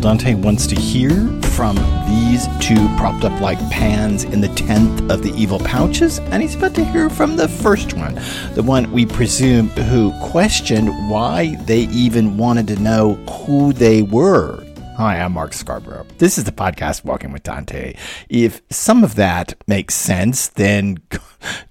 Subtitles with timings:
[0.00, 1.10] Dante wants to hear
[1.42, 1.74] from
[2.06, 6.54] these two propped up like pans in the 10th of the evil pouches, and he's
[6.54, 8.14] about to hear from the first one,
[8.54, 14.64] the one we presume who questioned why they even wanted to know who they were.
[14.96, 16.06] Hi, I'm Mark Scarborough.
[16.18, 17.94] This is the podcast Walking with Dante.
[18.28, 20.98] If some of that makes sense, then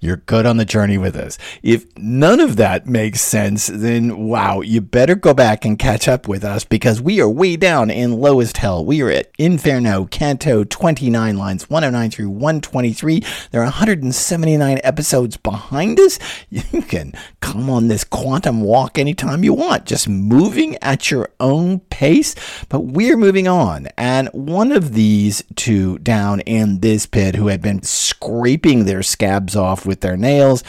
[0.00, 1.38] you're good on the journey with us.
[1.62, 6.28] If none of that makes sense, then wow, you better go back and catch up
[6.28, 8.84] with us because we are way down in lowest hell.
[8.84, 13.22] We are at Inferno, Canto 29, lines 109 through 123.
[13.50, 16.18] There are 179 episodes behind us.
[16.50, 21.80] You can come on this quantum walk anytime you want, just moving at your own
[21.80, 22.34] pace.
[22.68, 23.88] But we're moving on.
[23.96, 29.56] And one of these two down in this pit who had been scraping their scabs
[29.58, 30.64] off with their nails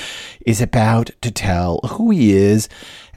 [0.46, 2.68] is about to tell who he is.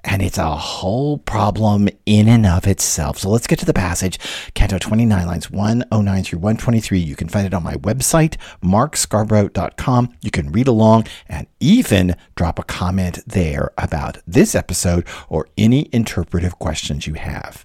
[0.04, 3.18] And it's a whole problem in and of itself.
[3.18, 4.18] So let's get to the passage.
[4.52, 6.98] Canto 29, lines 109 through 123.
[6.98, 10.16] You can find it on my website, markscarborough.com.
[10.20, 15.88] You can read along and even drop a comment there about this episode or any
[15.92, 17.64] interpretive questions you have.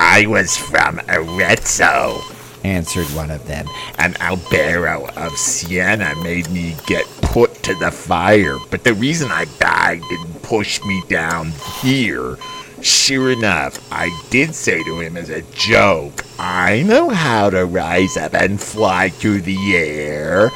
[0.00, 2.20] I was from Arezzo,
[2.68, 3.66] answered one of them.
[3.98, 8.56] and Albero of Siena made me get put to the fire.
[8.70, 11.52] But the reason I died didn't push me down
[11.82, 12.36] here.
[12.80, 18.16] Sure enough, I did say to him as a joke, I know how to rise
[18.16, 20.50] up and fly through the air.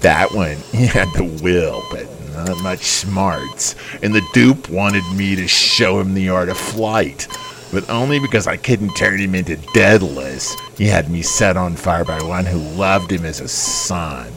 [0.00, 3.74] That one, he had the will, but not much smarts.
[4.02, 7.28] And the dupe wanted me to show him the art of flight
[7.72, 10.54] but only because I couldn't turn him into Daedalus.
[10.76, 14.32] He had me set on fire by one who loved him as a son.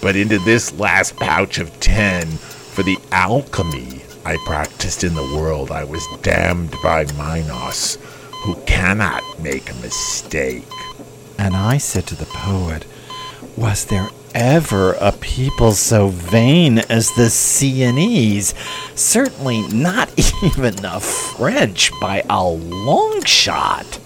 [0.00, 5.70] But into this last pouch of ten, for the alchemy I practiced in the world,
[5.70, 7.96] I was damned by Minos,
[8.44, 10.64] who cannot make a mistake.
[11.38, 12.86] And I said to the poet,
[13.56, 18.54] Was there ever a people so vain as the Sienese?
[18.94, 20.10] Certainly not
[20.42, 23.98] even the French by a long shot.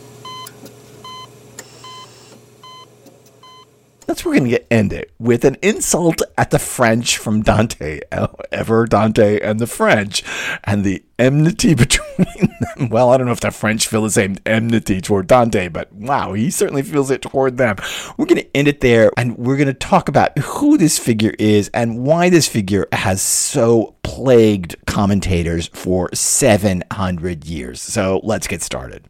[4.06, 8.00] That's where we're going to end it with an insult at the French from Dante,
[8.12, 10.22] oh, ever Dante and the French,
[10.62, 12.90] and the enmity between them.
[12.90, 16.34] Well, I don't know if the French feel the same enmity toward Dante, but wow,
[16.34, 17.76] he certainly feels it toward them.
[18.16, 21.34] We're going to end it there, and we're going to talk about who this figure
[21.38, 27.80] is and why this figure has so plagued commentators for 700 years.
[27.80, 29.08] So let's get started.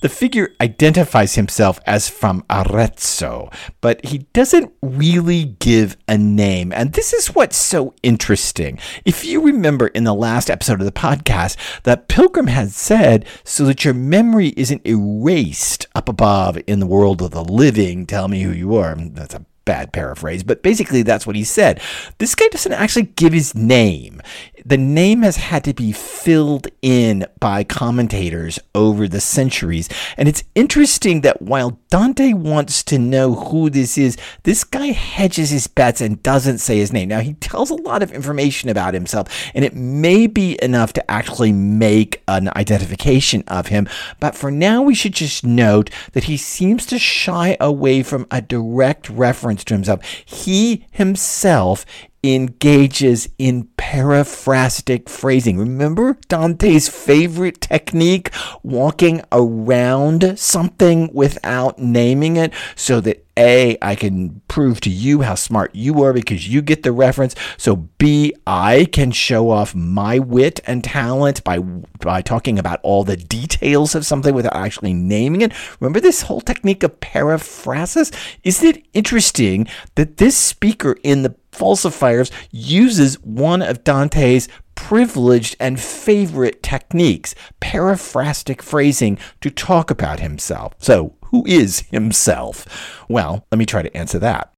[0.00, 3.50] The figure identifies himself as from Arezzo,
[3.80, 6.72] but he doesn't really give a name.
[6.72, 8.78] And this is what's so interesting.
[9.04, 13.64] If you remember in the last episode of the podcast, that Pilgrim had said, so
[13.64, 18.42] that your memory isn't erased up above in the world of the living, tell me
[18.42, 18.94] who you are.
[18.96, 21.78] That's a bad paraphrase, but basically that's what he said.
[22.16, 24.22] This guy doesn't actually give his name.
[24.64, 29.88] The name has had to be filled in by commentators over the centuries.
[30.16, 35.50] And it's interesting that while Dante wants to know who this is, this guy hedges
[35.50, 37.08] his bets and doesn't say his name.
[37.08, 41.10] Now, he tells a lot of information about himself, and it may be enough to
[41.10, 43.88] actually make an identification of him.
[44.20, 48.42] But for now, we should just note that he seems to shy away from a
[48.42, 50.04] direct reference to himself.
[50.24, 51.86] He himself
[52.22, 55.56] engages in paraphrastic phrasing.
[55.56, 58.30] Remember Dante's favorite technique,
[58.62, 65.36] walking around something without naming it so that a, I can prove to you how
[65.36, 67.36] smart you are because you get the reference.
[67.56, 73.04] So B, I can show off my wit and talent by by talking about all
[73.04, 75.52] the details of something without actually naming it.
[75.78, 78.12] Remember this whole technique of periphrasis?
[78.42, 85.80] Isn't it interesting that this speaker in the falsifiers uses one of Dante's privileged and
[85.80, 90.74] favorite techniques, paraphrastic phrasing, to talk about himself.
[90.78, 93.04] So, who is himself?
[93.08, 94.52] Well, let me try to answer that.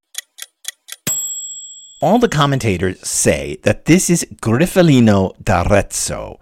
[2.02, 6.38] All the commentators say that this is Griffolino d'Arezzo,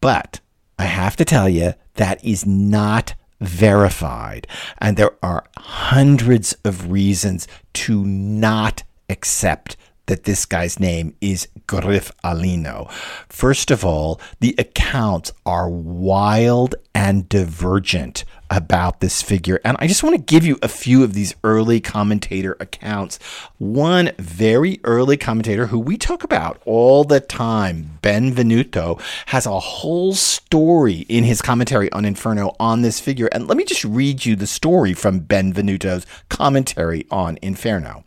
[0.00, 0.40] but
[0.78, 4.46] I have to tell you that is not verified,
[4.78, 12.90] and there are hundreds of reasons to not accept that this guy's name is Griffolino.
[13.28, 19.60] First of all, the accounts are wild and divergent about this figure.
[19.64, 23.18] And I just want to give you a few of these early commentator accounts.
[23.58, 30.14] One very early commentator who we talk about all the time, Benvenuto, has a whole
[30.14, 33.28] story in his commentary on Inferno on this figure.
[33.32, 38.04] And let me just read you the story from Benvenuto's commentary on Inferno.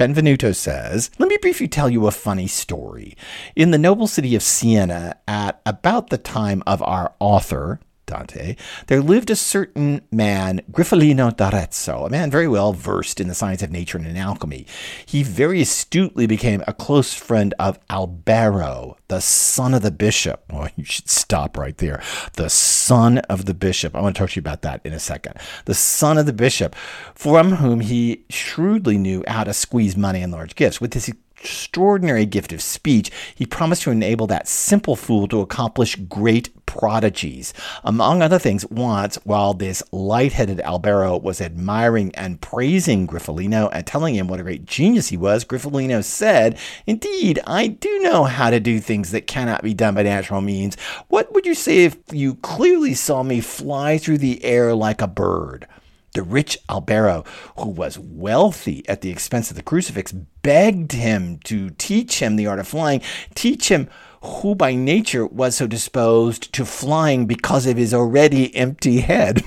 [0.00, 3.18] Benvenuto says, Let me briefly tell you a funny story.
[3.54, 7.80] In the noble city of Siena, at about the time of our author,
[8.10, 8.56] Dante,
[8.88, 13.62] there lived a certain man, Griffolino d'Arezzo, a man very well versed in the science
[13.62, 14.66] of nature and in alchemy.
[15.06, 20.42] He very astutely became a close friend of Albero, the son of the bishop.
[20.52, 22.02] Oh, you should stop right there.
[22.34, 23.94] The son of the bishop.
[23.94, 25.34] I want to talk to you about that in a second.
[25.66, 26.74] The son of the bishop,
[27.14, 30.80] from whom he shrewdly knew how to squeeze money and large gifts.
[30.80, 31.10] With this
[31.40, 37.52] extraordinary gift of speech, he promised to enable that simple fool to accomplish great prodigies.
[37.82, 44.14] Among other things, once, while this light-headed Albero was admiring and praising Griffolino and telling
[44.14, 48.60] him what a great genius he was, Griffolino said, Indeed, I do know how to
[48.60, 50.76] do things that cannot be done by natural means.
[51.08, 55.08] What would you say if you clearly saw me fly through the air like a
[55.08, 55.66] bird?
[56.12, 57.26] The rich Albero,
[57.58, 62.46] who was wealthy at the expense of the crucifix, begged him to teach him the
[62.46, 63.00] art of flying,
[63.34, 63.88] teach him
[64.22, 69.42] who by nature was so disposed to flying because of his already empty head.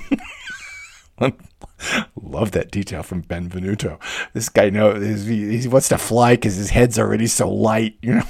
[2.20, 4.00] Love that detail from Benvenuto.
[4.32, 8.24] This guy knows he wants to fly because his head's already so light, you know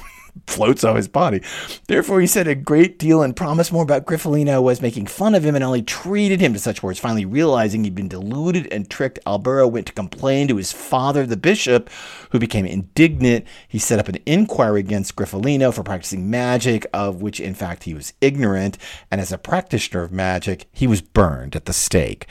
[0.47, 1.43] floats off his body.
[1.87, 5.45] Therefore, he said a great deal and promised more about Griffolino was making fun of
[5.45, 6.99] him and only treated him to such words.
[6.99, 11.37] Finally, realizing he'd been deluded and tricked, Albero went to complain to his father, the
[11.37, 11.91] bishop,
[12.31, 13.47] who became indignant.
[13.67, 17.95] He set up an inquiry against Griffolino for practicing magic, of which, in fact, he
[17.95, 18.79] was ignorant.
[19.11, 22.27] And as a practitioner of magic, he was burned at the stake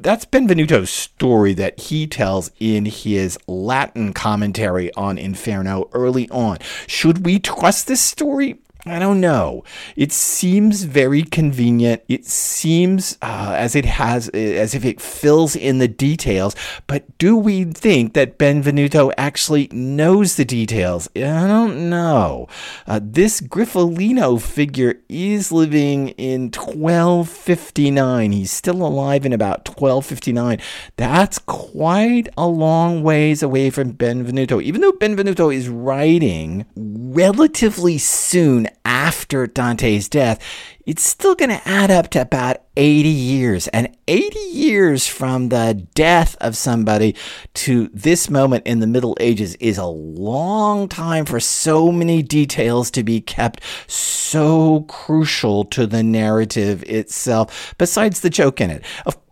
[0.00, 6.58] that's Benvenuto's story that he tells in his Latin commentary on Inferno early on.
[6.86, 8.58] Should we trust this story?
[8.86, 9.64] I don't know.
[9.96, 12.02] It seems very convenient.
[12.08, 16.54] It seems uh, as it has, as if it fills in the details.
[16.86, 21.08] But do we think that Benvenuto actually knows the details?
[21.16, 22.46] I don't know.
[22.86, 28.30] Uh, this Griffolino figure is living in 1259.
[28.30, 30.60] He's still alive in about 1259.
[30.96, 34.62] That's quite a long ways away from Benvenuto.
[34.62, 40.42] Even though Benvenuto is writing relatively soon after Dante's death,
[40.88, 43.68] it's still going to add up to about 80 years.
[43.68, 47.14] And 80 years from the death of somebody
[47.54, 52.90] to this moment in the Middle Ages is a long time for so many details
[52.92, 58.82] to be kept so crucial to the narrative itself, besides the joke in it.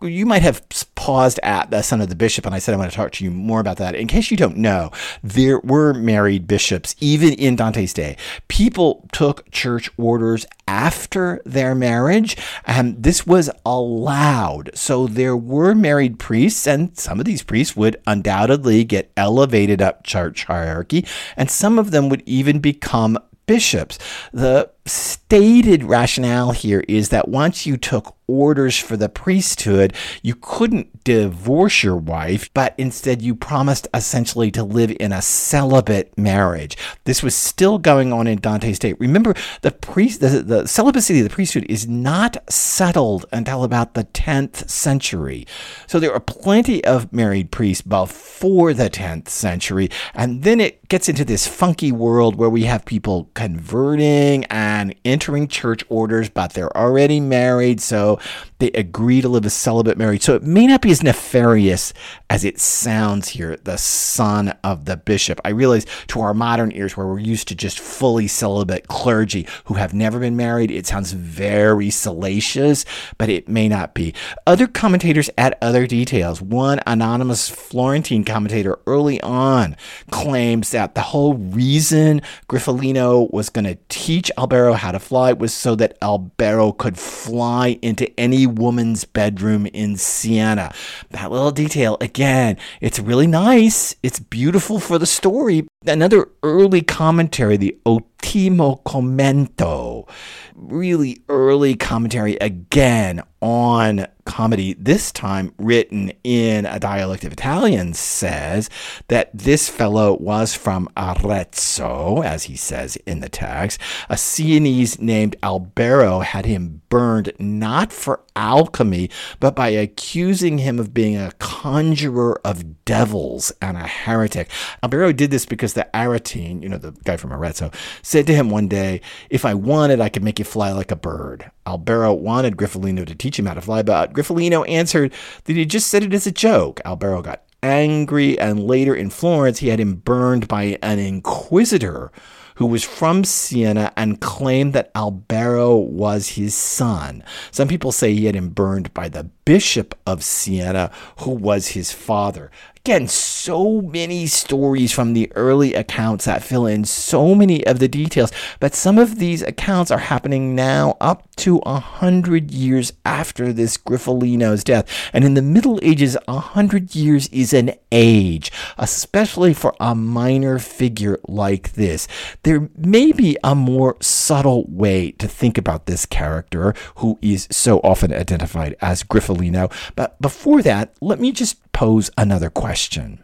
[0.01, 0.61] You might have
[0.93, 3.23] paused at the son of the bishop, and I said I want to talk to
[3.23, 3.95] you more about that.
[3.95, 4.91] In case you don't know,
[5.23, 8.15] there were married bishops even in Dante's day.
[8.47, 14.71] People took church orders after their marriage, and this was allowed.
[14.73, 20.03] So there were married priests, and some of these priests would undoubtedly get elevated up
[20.03, 21.05] church hierarchy,
[21.35, 23.97] and some of them would even become bishops.
[24.31, 31.03] The stated rationale here is that once you took orders for the priesthood, you couldn't
[31.03, 36.77] divorce your wife, but instead you promised essentially to live in a celibate marriage.
[37.05, 38.93] This was still going on in Dante's day.
[38.99, 44.03] Remember, the priest, the, the celibacy of the priesthood is not settled until about the
[44.03, 45.47] 10th century.
[45.87, 51.07] So there are plenty of married priests before the 10th century, and then it gets
[51.07, 56.53] into this funky world where we have people converting and and entering church orders, but
[56.53, 58.19] they're already married, so
[58.59, 60.23] they agree to live a celibate marriage.
[60.23, 61.93] So it may not be as nefarious
[62.29, 65.39] as it sounds here, the son of the bishop.
[65.45, 69.75] I realize to our modern ears, where we're used to just fully celibate clergy who
[69.75, 72.85] have never been married, it sounds very salacious,
[73.17, 74.13] but it may not be.
[74.45, 76.41] Other commentators add other details.
[76.41, 79.75] One anonymous Florentine commentator early on
[80.11, 85.53] claims that the whole reason Griffolino was going to teach Albero how to fly was
[85.53, 90.73] so that Albero could fly into any woman's bedroom in Siena.
[91.11, 93.95] That little detail, again, it's really nice.
[94.03, 95.67] It's beautiful for the story.
[95.85, 97.77] Another early commentary, the
[98.17, 100.07] Ottimo commento.
[100.55, 108.69] Really early commentary again on comedy, this time written in a dialect of Italian, says
[109.07, 113.79] that this fellow was from Arezzo, as he says in the text.
[114.09, 119.09] A Sienese named Albero had him burned not for alchemy,
[119.39, 124.49] but by accusing him of being a conjurer of devils and a heretic.
[124.83, 127.71] Albero did this because the Aretine, you know, the guy from Arezzo,
[128.07, 130.95] said to him one day, If I wanted, I could make you fly like a
[130.95, 131.51] bird.
[131.65, 135.87] Albero wanted Griffolino to teach him how to fly, but Griffolino answered that he just
[135.87, 136.79] said it as a joke.
[136.85, 142.13] Albero got angry, and later in Florence, he had him burned by an inquisitor
[142.55, 147.23] who was from Siena and claimed that Albero was his son.
[147.51, 151.91] Some people say he had him burned by the bishop of Siena, who was his
[151.91, 152.49] father.
[152.87, 157.89] Again, so many stories from the early accounts that fill in so many of the
[157.89, 163.51] details, but some of these accounts are happening now up to a hundred years after
[163.51, 164.87] this Griffolino's death.
[165.11, 170.57] And in the Middle Ages, a hundred years is an age, especially for a minor
[170.57, 172.07] figure like this.
[172.43, 177.79] There may be a more subtle way to think about this character who is so
[177.79, 179.69] often identified as Griffolino.
[179.97, 183.23] But before that, let me just pose another question.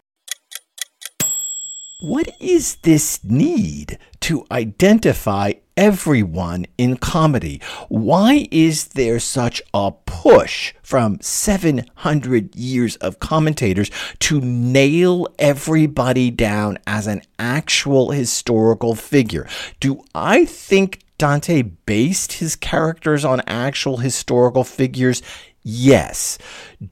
[2.01, 7.59] What is this need to identify everyone in comedy?
[7.89, 16.77] Why is there such a push from 700 years of commentators to nail everybody down
[16.85, 19.47] as an actual historical figure?
[19.79, 25.23] Do I think Dante based his characters on actual historical figures?
[25.63, 26.37] Yes.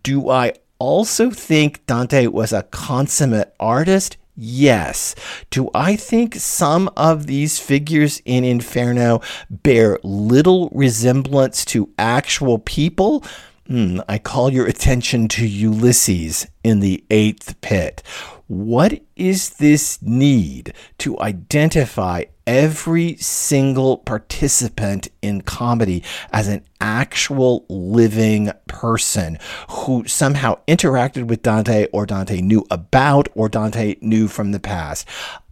[0.01, 4.17] Do I also think Dante was a consummate artist?
[4.35, 5.13] Yes.
[5.51, 9.21] Do I think some of these figures in Inferno
[9.51, 13.23] bear little resemblance to actual people?
[13.67, 18.01] Hmm, I call your attention to Ulysses in the eighth pit.
[18.47, 28.51] What is this need to identify every single participant in comedy as an actual living
[28.67, 29.37] person
[29.69, 35.07] who somehow interacted with Dante or Dante knew about or Dante knew from the past.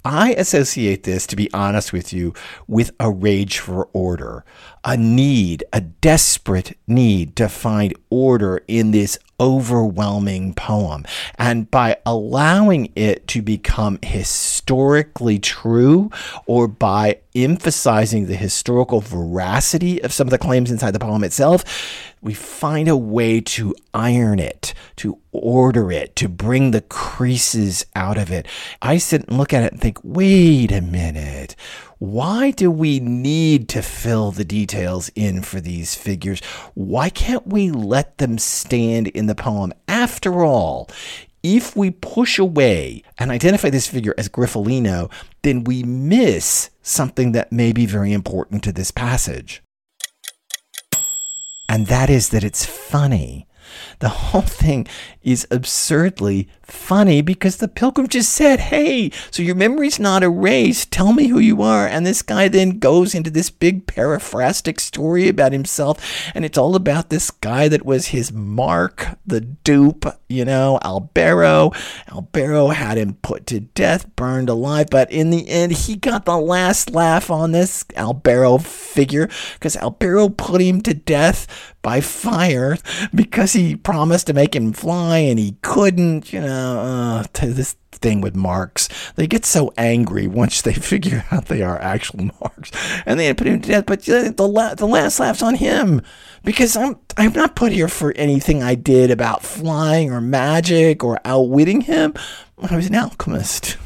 [0.06, 2.34] I associate this, to be honest with you,
[2.68, 4.46] with a rage for order,
[4.84, 11.06] a need, a desperate need to find order in this overwhelming poem.
[11.38, 16.12] And by allowing it to become historically true
[16.46, 21.64] or by emphasizing the historical veracity of some of the claims inside the poem itself,
[22.22, 28.18] we find a way to iron it, to order it, to bring the creases out
[28.18, 28.46] of it.
[28.82, 31.56] I sit and look at it and think, wait a minute.
[32.00, 36.42] Why do we need to fill the details in for these figures?
[36.74, 39.74] Why can't we let them stand in the poem?
[39.88, 40.90] After all,
[41.44, 45.10] if we push away and identify this figure as Griffolino,
[45.42, 49.62] then we miss something that may be very important to this passage.
[51.68, 53.48] And that is that it's funny.
[54.00, 54.88] The whole thing
[55.22, 60.92] is absurdly funny because the pilgrim just said, Hey, so your memory's not erased.
[60.92, 61.88] Tell me who you are.
[61.88, 66.32] And this guy then goes into this big paraphrastic story about himself.
[66.34, 71.74] And it's all about this guy that was his mark, the dupe, you know, Albero.
[72.08, 74.88] Albero had him put to death, burned alive.
[74.90, 80.36] But in the end, he got the last laugh on this Albero figure because Albero
[80.36, 82.78] put him to death by fire
[83.16, 88.22] because he promised to make him fly and he couldn't, you know, uh, this thing
[88.22, 88.90] with marks.
[89.16, 92.72] They get so angry once they figure out they are actual marks,
[93.06, 93.86] and they put him to death.
[93.86, 96.02] But the la- the last laugh's on him
[96.44, 101.20] because I'm I'm not put here for anything I did about flying or magic or
[101.26, 102.14] outwitting him.
[102.58, 103.78] I was an alchemist.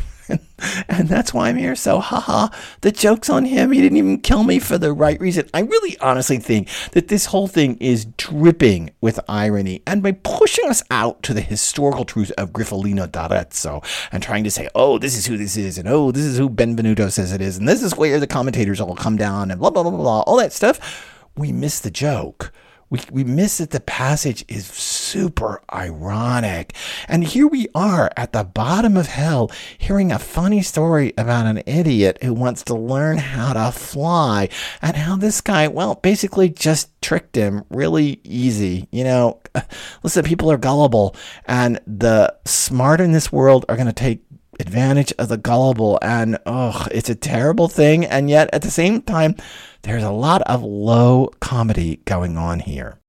[0.89, 1.75] and that's why I'm here.
[1.75, 2.49] So, haha,
[2.81, 3.71] the joke's on him.
[3.71, 5.49] He didn't even kill me for the right reason.
[5.53, 9.81] I really honestly think that this whole thing is dripping with irony.
[9.85, 14.51] And by pushing us out to the historical truth of Griffolino d'Arezzo and trying to
[14.51, 17.41] say, oh, this is who this is, and oh, this is who Benvenuto says it
[17.41, 20.01] is, and this is where the commentators all come down, and blah, blah, blah, blah,
[20.01, 22.51] blah, all that stuff, we miss the joke
[22.93, 26.75] we, we miss that the passage is super ironic.
[27.07, 31.63] And here we are at the bottom of hell hearing a funny story about an
[31.65, 34.47] idiot who wants to learn how to fly
[34.79, 38.87] and how this guy, well, basically just tricked him really easy.
[38.91, 39.41] You know,
[40.03, 44.21] listen, people are gullible and the smart in this world are going to take
[44.59, 45.99] advantage of the gullible.
[46.01, 48.05] And oh, it's a terrible thing.
[48.05, 49.35] And yet at the same time,
[49.83, 52.99] there's a lot of low comedy going on here.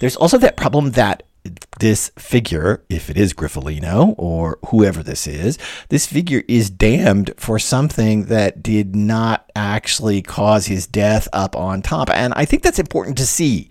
[0.00, 1.22] There's also that problem that
[1.78, 7.58] this figure, if it is Griffolino or whoever this is, this figure is damned for
[7.58, 12.10] something that did not actually cause his death up on top.
[12.10, 13.70] And I think that's important to see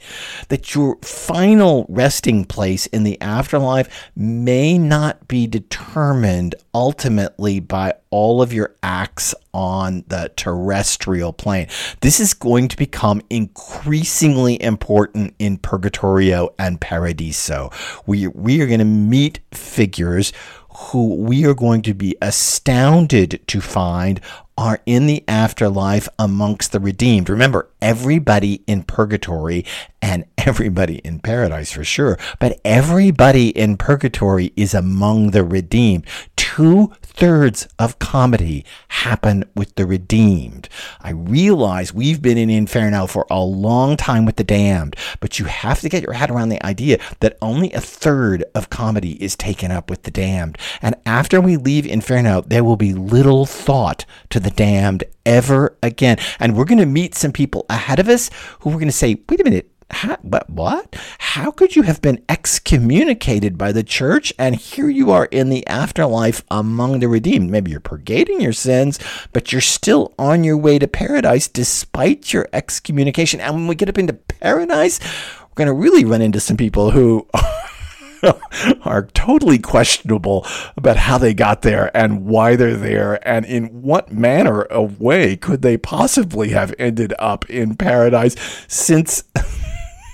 [0.49, 8.41] that your final resting place in the afterlife may not be determined ultimately by all
[8.41, 11.67] of your acts on the terrestrial plane.
[12.01, 17.71] This is going to become increasingly important in Purgatorio and Paradiso.
[18.05, 20.33] We, we are going to meet figures
[20.79, 24.21] who we are going to be astounded to find
[24.57, 27.29] are in the afterlife amongst the redeemed.
[27.29, 29.65] Remember, everybody in purgatory
[30.01, 36.05] and everybody in paradise for sure, but everybody in purgatory is among the redeemed.
[36.35, 40.69] Two thirds of comedy happen with the redeemed.
[41.01, 45.43] I realize we've been in Inferno for a long time with the damned, but you
[45.43, 49.35] have to get your head around the idea that only a third of comedy is
[49.35, 50.57] taken up with the damned.
[50.81, 56.19] And after we leave Inferno, there will be little thought to the damned ever again.
[56.39, 58.29] And we're going to meet some people ahead of us
[58.61, 59.68] who we're going to say, wait a minute.
[59.91, 60.95] How, but what?
[61.17, 65.65] How could you have been excommunicated by the church and here you are in the
[65.67, 67.49] afterlife among the redeemed?
[67.49, 68.99] Maybe you're purgating your sins,
[69.33, 73.39] but you're still on your way to paradise despite your excommunication.
[73.39, 74.99] And when we get up into paradise,
[75.41, 77.27] we're going to really run into some people who
[78.83, 80.45] are totally questionable
[80.77, 85.35] about how they got there and why they're there and in what manner of way
[85.35, 88.35] could they possibly have ended up in paradise
[88.67, 89.23] since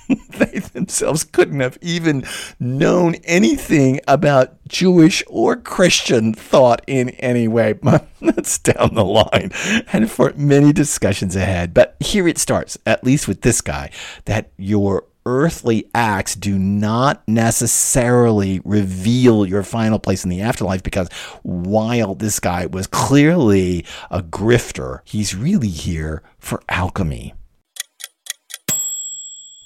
[0.30, 2.26] they themselves couldn't have even
[2.60, 7.74] known anything about Jewish or Christian thought in any way.
[8.22, 9.52] That's down the line
[9.94, 11.74] and for many discussions ahead.
[11.74, 13.92] But here it starts, at least with this guy,
[14.26, 21.10] that your earthly acts do not necessarily reveal your final place in the afterlife because
[21.42, 27.34] while this guy was clearly a grifter, he's really here for alchemy.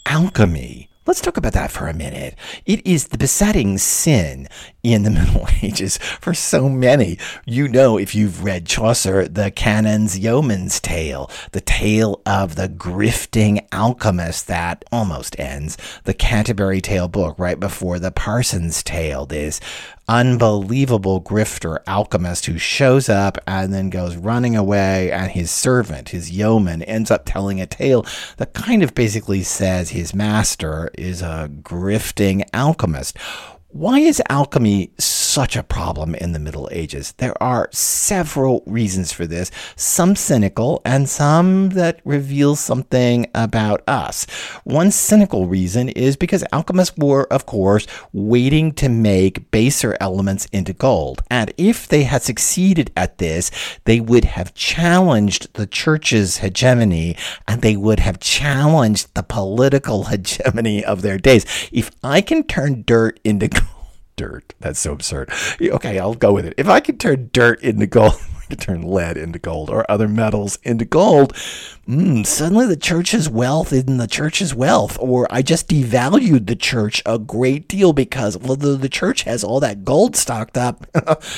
[0.10, 2.36] Alchemy Let's talk about that for a minute.
[2.68, 4.48] It is the besetting sin
[4.84, 7.18] in the Middle Ages for so many.
[7.48, 13.66] You know, if you've read Chaucer, the canon's yeoman's tale, the tale of the grifting
[13.72, 19.26] alchemist that almost ends the Canterbury Tale book right before the Parson's Tale.
[19.26, 19.60] This
[20.10, 26.32] unbelievable grifter alchemist who shows up and then goes running away, and his servant, his
[26.32, 28.04] yeoman, ends up telling a tale
[28.38, 33.18] that kind of basically says his master is a grifting alchemist.
[33.68, 34.92] Why is alchemy
[35.30, 37.14] such a problem in the Middle Ages?
[37.18, 44.26] There are several reasons for this, some cynical and some that reveal something about us.
[44.64, 50.74] One cynical reason is because alchemists were, of course, waiting to make baser elements into
[50.74, 51.22] gold.
[51.30, 53.52] And if they had succeeded at this,
[53.86, 57.16] they would have challenged the church's hegemony
[57.48, 61.46] and they would have challenged the political hegemony of their days.
[61.72, 63.50] If I can turn dirt into
[64.20, 64.54] dirt.
[64.60, 65.32] That's so absurd.
[65.62, 66.54] Okay, I'll go with it.
[66.58, 68.16] If I could turn dirt into gold,
[68.50, 71.34] to turn lead into gold or other metals into gold,
[71.88, 74.98] mm, suddenly the church's wealth isn't the church's wealth.
[75.00, 79.44] Or I just devalued the church a great deal because, well, the, the church has
[79.44, 80.86] all that gold stocked up.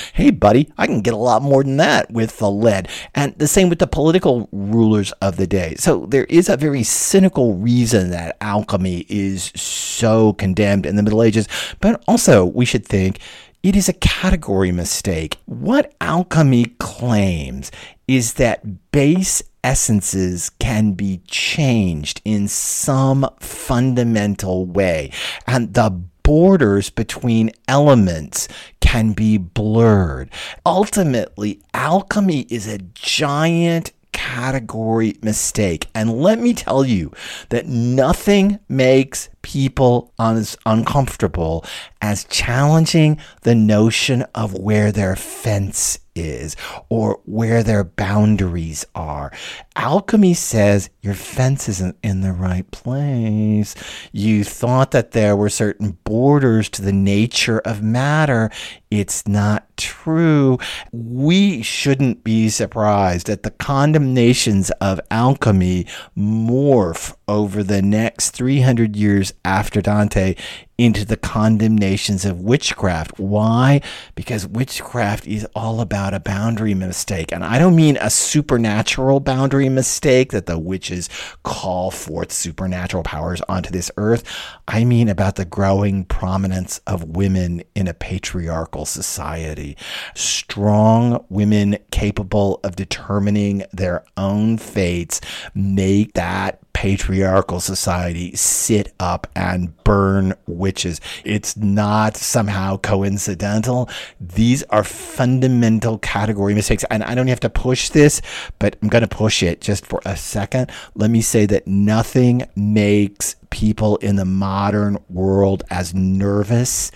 [0.14, 2.88] hey, buddy, I can get a lot more than that with the lead.
[3.14, 5.76] And the same with the political rulers of the day.
[5.78, 11.24] So there is a very cynical reason that alchemy is so condemned in the Middle
[11.24, 11.48] Ages.
[11.80, 13.20] But also, we should think
[13.64, 15.38] it is a category mistake.
[15.46, 17.72] What alchemy claims
[18.08, 25.12] is that base essences can be changed in some fundamental way,
[25.46, 28.48] and the borders between elements
[28.80, 30.30] can be blurred.
[30.66, 33.92] Ultimately, alchemy is a giant
[34.22, 35.88] category mistake.
[35.96, 37.12] And let me tell you
[37.50, 41.66] that nothing makes people as uncomfortable
[42.04, 46.56] as challenging the notion of where their fence is
[46.90, 49.32] or where their boundaries are.
[49.76, 53.76] Alchemy says your fence isn't in the right place.
[54.12, 58.52] You thought that there were certain borders to the nature of matter.
[58.90, 60.58] It's not true.
[60.92, 65.86] We shouldn't be surprised that the condemnations of alchemy
[66.18, 70.36] morph over the next 300 years after Dante
[70.78, 73.20] into the condemnations of witchcraft.
[73.20, 73.82] Why?
[74.16, 77.32] Because witchcraft is all about a boundary mistake.
[77.32, 81.10] And I don't mean a supernatural boundary mistake that the witches
[81.44, 84.24] call forth supernatural powers onto this earth.
[84.68, 89.78] I mean about the growing prominence of women in a patriarchal society.
[90.16, 95.22] Strong women capable of determining their own fates
[95.54, 101.02] make that patriarchal society sit up and burn witches.
[101.26, 103.90] It's not somehow coincidental.
[104.22, 106.86] These are fundamental category mistakes.
[106.90, 108.22] And I don't have to push this,
[108.60, 110.72] but I'm going to push it just for a second.
[110.96, 116.90] Let me say that nothing makes people in the modern world as nervous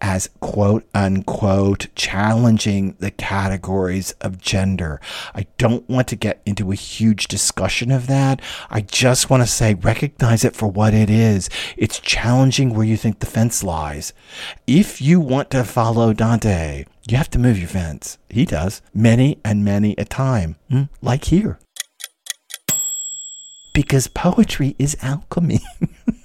[0.00, 5.00] as quote unquote challenging the categories of gender.
[5.34, 8.40] I don't want to get into a huge discussion of that.
[8.70, 11.48] I just want to say recognize it for what it is.
[11.76, 14.12] It's challenging where you think the fence lies.
[14.66, 18.18] If you want to follow Dante, you have to move your fence.
[18.28, 21.58] He does many and many a time, hmm, like here.
[23.72, 25.60] Because poetry is alchemy.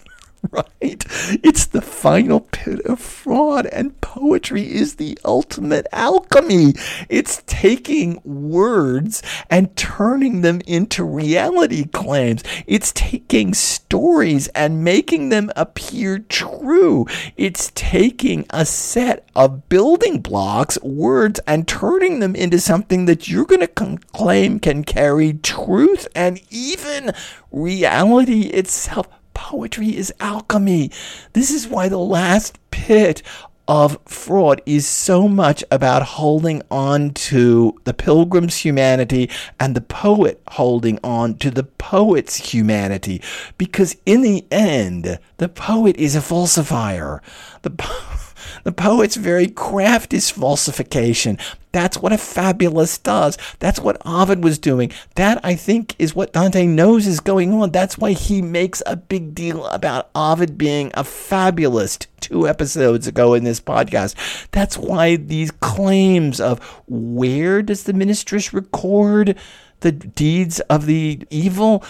[0.51, 1.05] right?
[1.43, 6.73] It's the final pit of fraud, and poetry is the ultimate alchemy.
[7.09, 12.43] It's taking words and turning them into reality claims.
[12.67, 17.05] It's taking stories and making them appear true.
[17.37, 23.45] It's taking a set of building blocks, words, and turning them into something that you're
[23.45, 27.13] going to claim can carry truth and even
[27.51, 30.91] reality itself poetry is alchemy.
[31.33, 33.21] This is why the last pit
[33.67, 40.41] of fraud is so much about holding on to the pilgrim's humanity and the poet
[40.49, 43.21] holding on to the poet's humanity.
[43.57, 47.21] Because in the end, the poet is a falsifier.
[47.61, 47.69] The
[48.63, 51.37] the poet's very craft is falsification.
[51.71, 53.37] That's what a fabulist does.
[53.57, 54.91] That's what Ovid was doing.
[55.15, 57.71] That, I think, is what Dante knows is going on.
[57.71, 63.33] That's why he makes a big deal about Ovid being a fabulist two episodes ago
[63.33, 64.15] in this podcast.
[64.51, 69.35] That's why these claims of where does the ministress record
[69.79, 71.83] the deeds of the evil?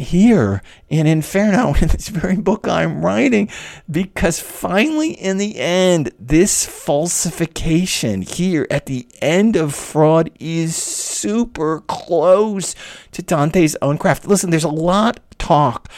[0.00, 3.48] Here in Inferno, in this very book I'm writing,
[3.90, 11.82] because finally, in the end, this falsification here at the end of fraud is super
[11.82, 12.74] close
[13.12, 14.26] to Dante's own craft.
[14.26, 15.88] Listen, there's a lot talk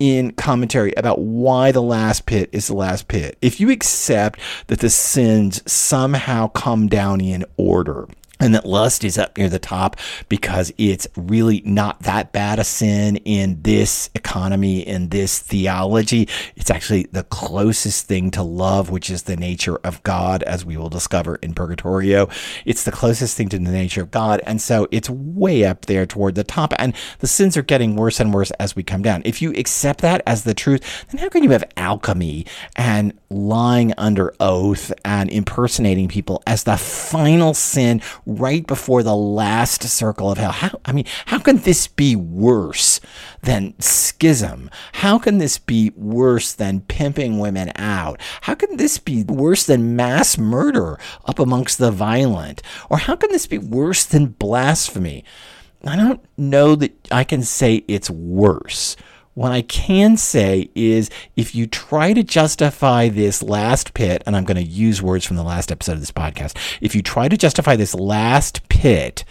[0.00, 3.36] in commentary about why the last pit is the last pit.
[3.42, 8.08] If you accept that the sins somehow come down in order,
[8.40, 9.96] and that lust is up near the top
[10.28, 16.28] because it's really not that bad a sin in this economy, in this theology.
[16.56, 20.76] It's actually the closest thing to love, which is the nature of God, as we
[20.76, 22.28] will discover in Purgatorio.
[22.64, 24.40] It's the closest thing to the nature of God.
[24.46, 26.72] And so it's way up there toward the top.
[26.78, 29.22] And the sins are getting worse and worse as we come down.
[29.24, 33.92] If you accept that as the truth, then how can you have alchemy and lying
[33.98, 38.00] under oath and impersonating people as the final sin?
[38.38, 40.52] Right before the last circle of hell.
[40.52, 43.00] How, I mean, how can this be worse
[43.42, 44.70] than schism?
[44.94, 48.20] How can this be worse than pimping women out?
[48.42, 52.62] How can this be worse than mass murder up amongst the violent?
[52.88, 55.24] Or how can this be worse than blasphemy?
[55.86, 58.96] I don't know that I can say it's worse.
[59.34, 64.44] What I can say is if you try to justify this last pit, and I'm
[64.44, 67.36] going to use words from the last episode of this podcast, if you try to
[67.36, 69.24] justify this last pit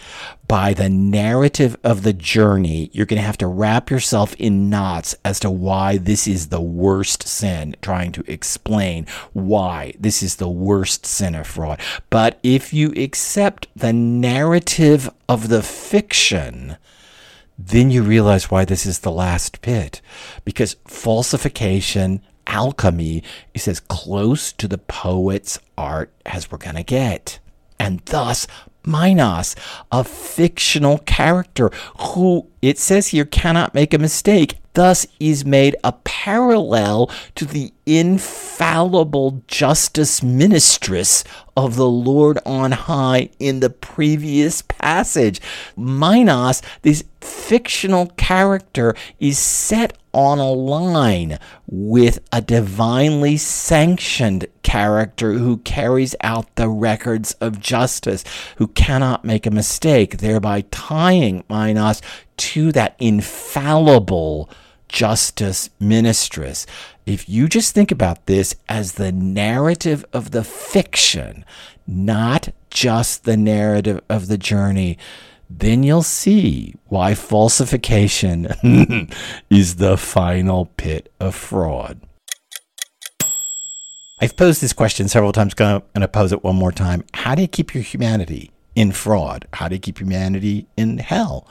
[0.48, 5.14] by the narrative of the journey, you're going to have to wrap yourself in knots
[5.22, 10.48] as to why this is the worst sin, trying to explain why this is the
[10.48, 11.78] worst sin of fraud.
[12.08, 16.78] But if you accept the narrative of the fiction,
[17.66, 20.00] then you realize why this is the last pit.
[20.44, 23.22] Because falsification, alchemy
[23.54, 27.38] is as close to the poet's art as we're going to get.
[27.78, 28.46] And thus,
[28.84, 29.54] Minos,
[29.92, 35.92] a fictional character who it says here cannot make a mistake, thus is made a
[35.92, 41.24] parallel to the infallible justice ministress
[41.56, 45.40] of the Lord on high in the previous passage.
[45.76, 55.58] Minos, this fictional character, is set on a line with a divinely sanctioned character who
[55.58, 58.24] carries out the records of justice,
[58.56, 62.00] who cannot make a mistake, thereby tying Minos
[62.38, 64.48] to that infallible
[64.88, 66.66] justice ministress.
[67.06, 71.44] if you just think about this as the narrative of the fiction,
[71.86, 74.98] not just the narrative of the journey,
[75.50, 78.46] then you'll see why falsification
[79.50, 82.00] is the final pit of fraud.
[84.20, 87.02] I've posed this question several times, going to pose it one more time.
[87.14, 89.48] How do you keep your humanity in fraud?
[89.54, 91.48] How do you keep humanity in hell?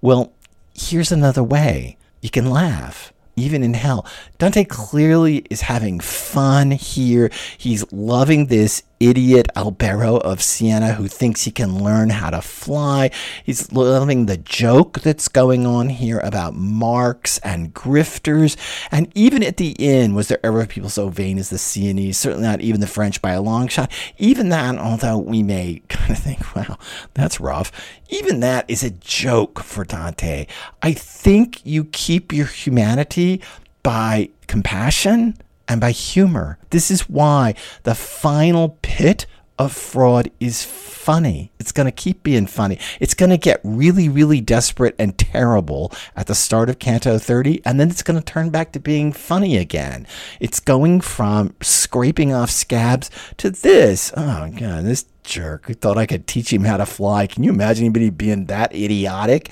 [0.00, 0.32] Well,
[0.74, 4.06] here's another way you can laugh even in hell.
[4.38, 7.30] Dante clearly is having fun here.
[7.56, 13.10] He's loving this idiot Albero of Siena who thinks he can learn how to fly.
[13.42, 18.56] He's loving the joke that's going on here about marks and grifters.
[18.90, 22.18] And even at the end, was there ever people so vain as the Sienese?
[22.18, 23.90] Certainly not even the French by a long shot.
[24.18, 26.76] Even that, although we may kind of think, wow,
[27.14, 27.72] that's rough,
[28.10, 30.46] even that is a joke for Dante.
[30.82, 33.40] I think you keep your humanity
[33.82, 35.38] by compassion
[35.70, 36.58] and by humor.
[36.70, 39.26] This is why the final pit
[39.58, 41.50] of fraud is funny.
[41.58, 42.78] It's going to keep being funny.
[43.00, 47.62] It's going to get really, really desperate and terrible at the start of Canto 30,
[47.64, 50.06] and then it's going to turn back to being funny again.
[50.38, 54.12] It's going from scraping off scabs to this.
[54.16, 57.26] Oh, God, this jerk who thought I could teach him how to fly.
[57.26, 59.50] Can you imagine anybody being that idiotic?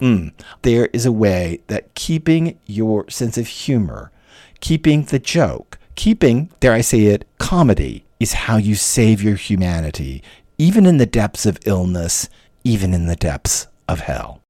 [0.00, 0.32] Mm.
[0.62, 4.10] There is a way that keeping your sense of humor
[4.60, 10.22] keeping the joke, keeping, dare I say it, comedy is how you save your humanity,
[10.58, 12.28] even in the depths of illness,
[12.64, 14.40] even in the depths of hell.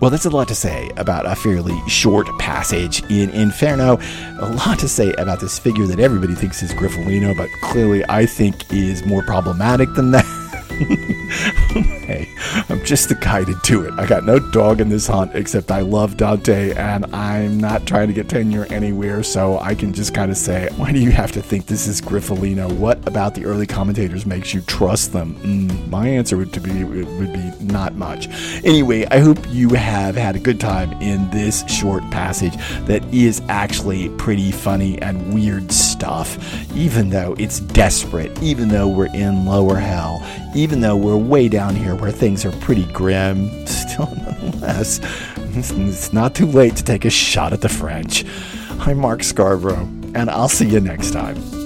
[0.00, 3.98] Well, that's a lot to say about a fairly short passage in Inferno.
[4.38, 8.24] A lot to say about this figure that everybody thinks is Griffolino, but clearly I
[8.24, 10.24] think is more problematic than that.
[12.06, 12.28] hey,
[12.68, 13.92] I'm just the guy to do it.
[13.98, 18.06] I got no dog in this hunt except I love Dante and I'm not trying
[18.08, 21.32] to get tenure anywhere, so I can just kind of say, why do you have
[21.32, 22.72] to think this is Griffolino?
[22.72, 25.34] What about the early commentators makes you trust them?
[25.36, 28.28] Mm, my answer would be would be not much.
[28.64, 33.42] Anyway, I hope you have had a good time in this short passage that is
[33.48, 36.38] actually pretty funny and weird stuff,
[36.76, 40.24] even though it's desperate, even though we're in lower hell,
[40.68, 45.00] even though we're way down here where things are pretty grim, still nonetheless,
[45.56, 48.22] it's not too late to take a shot at the French.
[48.80, 51.57] I'm Mark Scarborough, and I'll see you next time.